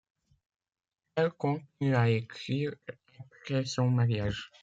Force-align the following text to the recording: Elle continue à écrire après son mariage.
Elle 1.15 1.29
continue 1.29 1.93
à 1.95 2.09
écrire 2.09 2.73
après 3.19 3.65
son 3.65 3.91
mariage. 3.91 4.49